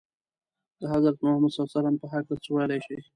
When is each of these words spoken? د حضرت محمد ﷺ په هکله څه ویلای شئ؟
د 0.79 0.83
حضرت 0.93 1.15
محمد 1.23 1.51
ﷺ 1.57 1.95
په 2.01 2.07
هکله 2.13 2.35
څه 2.43 2.49
ویلای 2.53 2.79
شئ؟ 2.85 2.97